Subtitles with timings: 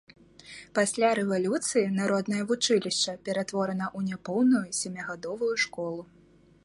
[0.77, 6.01] Пасля рэвалюцыі народнае вучылішча ператворана ў няпоўную сямігадовую школу.